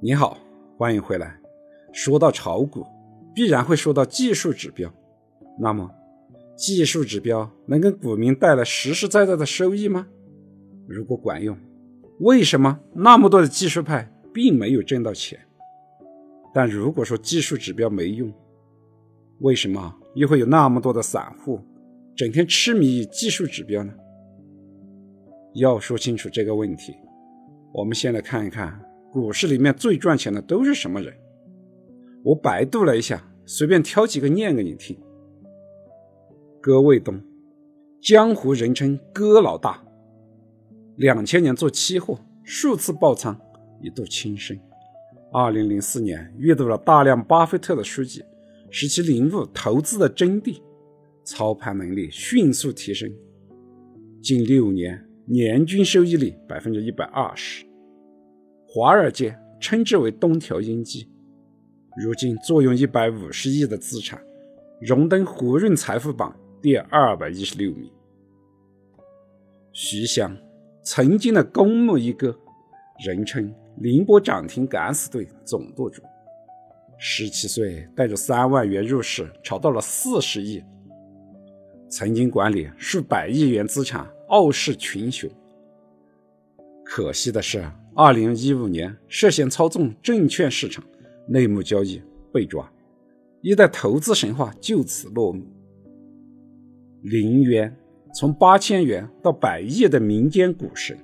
[0.00, 0.38] 你好，
[0.76, 1.38] 欢迎回来。
[1.92, 2.84] 说到炒股，
[3.34, 4.92] 必然会说到技术指标。
[5.58, 5.90] 那么，
[6.56, 10.06] 技术指标能给股民带来实实在在的收益吗？
[10.86, 11.56] 如果管用，
[12.20, 15.38] 为什么那么多的技术派并没有挣到钱？
[16.52, 18.32] 但如果说技术指标没用，
[19.40, 21.60] 为什么又会有那么多的散户
[22.14, 23.92] 整天痴迷于技术指标呢？
[25.54, 26.94] 要说清楚这个问题，
[27.72, 28.80] 我们先来看一看
[29.14, 31.14] 股市里面最赚钱的都是什么人。
[32.24, 34.98] 我百度了一下，随便挑几个念给你听。
[36.60, 37.22] 戈卫东，
[38.02, 39.80] 江湖人称“戈老大”，
[40.98, 43.40] 两千年做期货，数次爆仓，
[43.80, 44.58] 一度轻生。
[45.32, 48.20] 二零零四年阅读了大量巴菲特的书籍，
[48.68, 50.60] 使其领悟投资的真谛，
[51.22, 53.08] 操盘能力迅速提升。
[54.20, 55.08] 近六年。
[55.26, 57.64] 年均收益率百分之一百二十，
[58.76, 61.08] 华尔街称之为“东条英机”。
[61.96, 64.20] 如今坐拥一百五十亿的资产，
[64.80, 67.88] 荣登胡润财富榜第二百一十六名。
[69.70, 70.36] 徐翔，
[70.82, 72.36] 曾经的公募一哥，
[73.06, 76.02] 人称“宁波涨停敢死队”总舵主。
[76.98, 80.60] 十七岁带着三万元入市，炒到了四十亿，
[81.88, 84.04] 曾经管理数百亿元资产。
[84.30, 85.30] 傲视群雄。
[86.84, 87.64] 可惜的是，
[87.96, 90.84] 二零一五年涉嫌操纵证券市场
[91.28, 92.68] 内幕交易被抓，
[93.40, 95.46] 一代投资神话就此落幕。
[97.02, 97.72] 林渊
[98.12, 100.98] 从八千元到百亿的民间股神，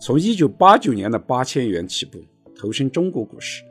[0.00, 2.18] 从一九八九年的八千元起步
[2.54, 3.62] 投身中国股市，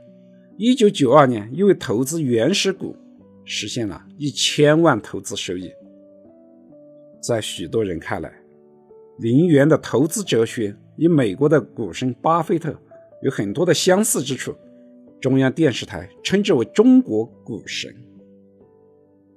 [0.56, 2.96] 一九九二年因为投资原始股
[3.44, 5.72] 实现了一千万投资收益。
[7.20, 8.32] 在许多人看来，
[9.18, 12.76] 林园的投资哲学与美国的股神巴菲特
[13.22, 14.56] 有很多的相似之处，
[15.20, 17.94] 中央电视台称之为“中国股神”。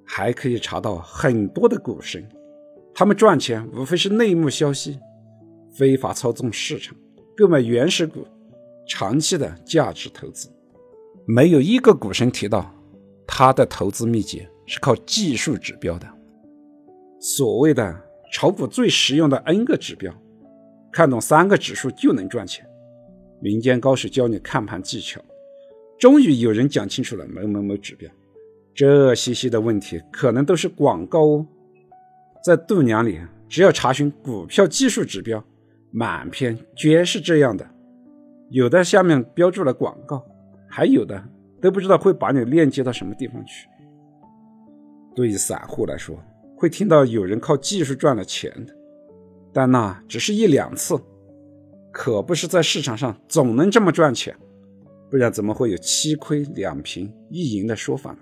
[0.05, 2.27] 还可以查到很多的股神，
[2.95, 4.99] 他们赚钱无非是内幕消息、
[5.73, 6.97] 非法操纵市场、
[7.37, 8.27] 购买原始股、
[8.87, 10.49] 长期的价值投资，
[11.27, 12.75] 没有一个股神提到
[13.27, 16.07] 他的投资秘诀是靠技术指标的。
[17.21, 18.05] 所谓的。
[18.31, 20.15] 炒股最实用的 N 个指标，
[20.99, 22.69] 看懂三个指数就能赚钱。
[23.39, 25.21] 民间高手教你看盘技巧，
[25.97, 28.11] 终于有人讲清楚了某某某指标。
[28.75, 31.47] 这些些的问题可能都是广告哦。
[32.45, 35.41] 在度娘里，只要查询股票技术指标，
[35.93, 37.65] 满篇全是这样的。
[38.51, 40.27] 有的下面标注了广告，
[40.69, 41.23] 还有的
[41.61, 43.69] 都不知道会把你链接到什么地方去。
[45.15, 46.21] 对于散户来说，
[46.57, 48.75] 会听到有人靠技术赚了钱的，
[49.53, 51.01] 但那只是一两次，
[51.93, 54.37] 可不是在市场上总能这么赚钱，
[55.11, 58.19] 不然怎么会有七亏两平一赢的说法呢？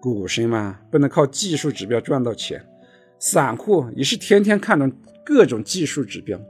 [0.00, 2.64] 股神嘛，不能靠技术指标赚到钱，
[3.18, 4.90] 散户也是天天看着
[5.24, 6.40] 各种技术指标，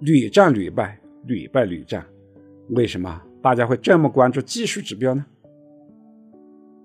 [0.00, 2.04] 屡战屡败，屡败屡战。
[2.70, 5.24] 为什么大家会这么关注技术指标呢？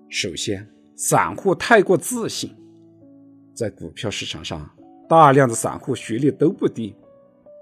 [0.08, 2.54] 首先，散户太过自信。
[3.52, 4.70] 在股票市场上，
[5.08, 6.94] 大量的散户学历都不低，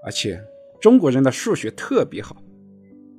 [0.03, 0.41] 而且
[0.81, 2.35] 中国人的数学特别好，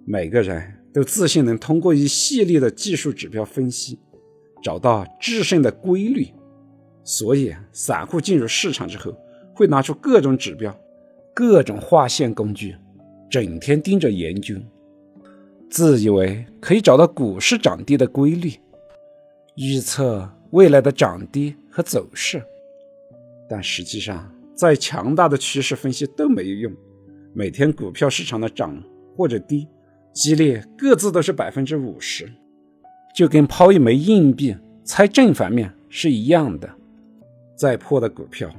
[0.04, 3.98] 每个人都自信能通过一系列的技术指标分析，
[4.62, 6.28] 找到制胜的规律。
[7.04, 9.16] 所以，散户进入市场之后，
[9.54, 10.76] 会拿出各种指标、
[11.32, 12.74] 各种划线工具，
[13.30, 14.56] 整天盯着研究，
[15.70, 18.52] 自以为可以找到股市涨跌的规律，
[19.54, 22.42] 预测未来的涨跌和走势。
[23.48, 26.72] 但实际上，再强大的趋势分析都没有用。
[27.34, 28.82] 每天股票市场的涨
[29.14, 29.66] 或者跌，
[30.12, 32.30] 激烈各自都是百分之五十，
[33.14, 36.68] 就跟抛一枚硬币猜正反面是一样的。
[37.54, 38.50] 再破的股票，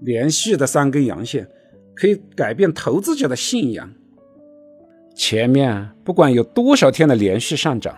[0.00, 1.48] 连续的三根阳线
[1.94, 3.92] 可以改变投资者的信仰。
[5.14, 7.96] 前面不管有多少天的连续上涨，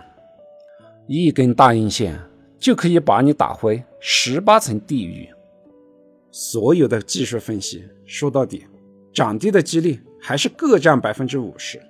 [1.07, 2.19] 一根大阴线
[2.59, 5.29] 就可以把你打回十八层地狱。
[6.37, 8.65] 所有的技术分析说到底，
[9.13, 11.81] 涨跌的几率还是各占百分之五十。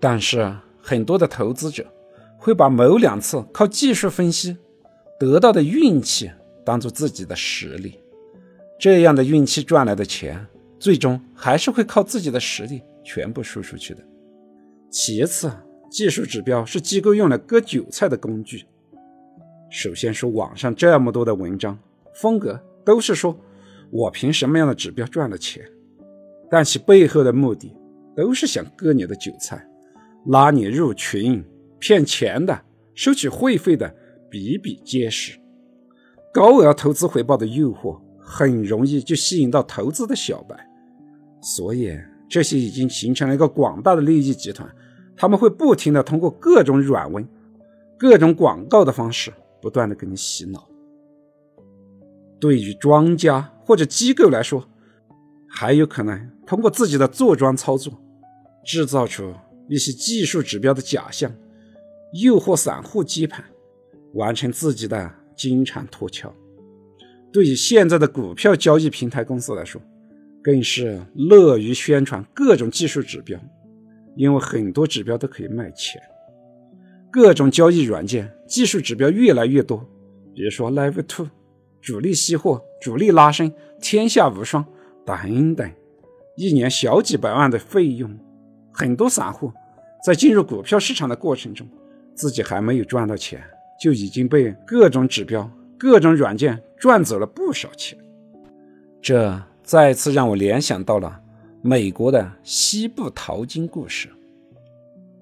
[0.00, 1.86] 但是很多的投资者
[2.38, 4.56] 会把某两次靠技术分析
[5.18, 6.30] 得到的运气
[6.64, 8.00] 当做自己的实力，
[8.78, 10.46] 这样的运气赚来的钱，
[10.78, 14.02] 最终还是会靠自己的实力全部输出去的。
[14.90, 15.52] 其次，
[15.90, 18.64] 技术指标是机构用来割韭菜的工具。
[19.68, 21.78] 首先说网上这么多的文章，
[22.14, 23.38] 风格都是说。
[23.90, 25.64] 我凭什么样的指标赚了钱？
[26.50, 27.76] 但其背后的目的
[28.16, 29.64] 都是想割你的韭菜，
[30.26, 31.44] 拉你入群、
[31.78, 32.60] 骗钱的、
[32.94, 33.94] 收取会费的
[34.28, 35.38] 比比皆是。
[36.32, 40.56] 高额投资回报的诱惑很容易就吸引到投资的小白，
[41.40, 41.96] 所以
[42.28, 44.68] 这些已经形成了一个广大的利益集团，
[45.16, 47.26] 他们会不停的通过各种软文、
[47.98, 50.68] 各种广告的方式，不断的给你洗脑。
[52.38, 54.68] 对于庄家或者机构来说，
[55.48, 57.96] 还有可能通过自己的坐庄操作，
[58.64, 59.32] 制造出
[59.68, 61.32] 一些技术指标的假象，
[62.20, 63.44] 诱惑散户接盘，
[64.14, 66.34] 完成自己的金蝉脱壳。
[67.32, 69.80] 对于现在的股票交易平台公司来说，
[70.42, 73.38] 更是乐于宣传各种技术指标，
[74.16, 76.02] 因为很多指标都可以卖钱。
[77.08, 79.78] 各种交易软件技术指标越来越多，
[80.34, 81.28] 比如说 Live Two。
[81.80, 84.64] 主力吸货、主力拉升、天下无双
[85.04, 85.70] 等等，
[86.36, 88.18] 一年小几百万的费用，
[88.72, 89.52] 很多散户
[90.04, 91.68] 在进入股票市场的过程中，
[92.14, 93.42] 自己还没有赚到钱，
[93.80, 97.98] 就已经被各种指标、各种软件赚走了不少钱。
[99.02, 101.20] 这再次让我联想到了
[101.62, 104.08] 美国的西部淘金故事。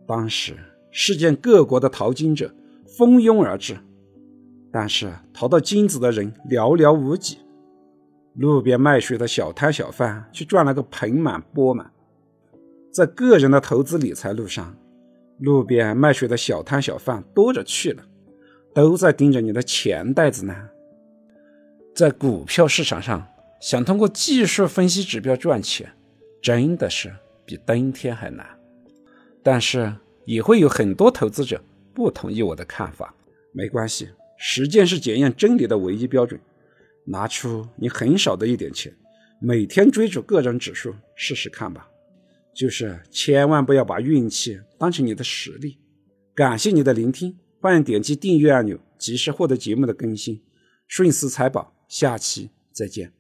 [0.07, 0.57] 当时，
[0.91, 2.55] 世界各国的淘金者
[2.97, 3.77] 蜂拥而至。
[4.71, 7.39] 但是淘到金子的人寥寥无几，
[8.39, 11.91] 路边卖水的小摊小贩却赚了个盆满钵满。
[12.93, 14.77] 在个人的投资理财路上，
[15.41, 18.05] 路边卖水的小摊小贩多着去了，
[18.73, 20.55] 都在盯着你的钱袋子呢。
[21.93, 23.27] 在股票市场上，
[23.61, 25.91] 想通过技术分析指标赚钱，
[26.41, 27.13] 真的是
[27.45, 28.47] 比登天还难。
[29.43, 29.93] 但是
[30.25, 31.61] 也会有很多投资者
[31.93, 33.13] 不同意我的看法，
[33.51, 34.11] 没关系。
[34.37, 36.41] 实践是检验真理的唯一标准。
[37.11, 38.95] 拿出你很少的一点钱，
[39.41, 41.89] 每天追逐各种指数试试看吧。
[42.55, 45.79] 就是千万不要把运气当成你的实力。
[46.35, 50.43] 感谢你的聆听，欢迎点击订阅按钮，及时获得节目的更新。
[50.87, 53.18] 顺思财宝，下期再见。